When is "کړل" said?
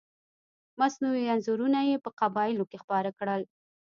3.19-3.41